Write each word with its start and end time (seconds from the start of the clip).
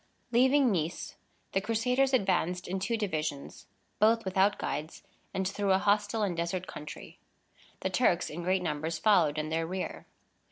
Leaving 0.31 0.71
Nice, 0.71 1.15
the 1.51 1.61
Crusaders 1.61 2.11
advanced 2.11 2.67
in 2.67 2.79
two 2.79 2.97
divisions, 2.97 3.67
both 3.99 4.25
without 4.25 4.57
guides, 4.57 5.03
and 5.31 5.47
through 5.47 5.73
a 5.73 5.77
hostile 5.77 6.23
and 6.23 6.35
desert 6.35 6.65
country. 6.65 7.19
The 7.81 7.91
Turks, 7.91 8.27
in 8.27 8.41
great 8.41 8.63
numbers, 8.63 8.97
followed 8.97 9.37
in 9.37 9.49
their 9.49 9.67
rear. 9.67 10.07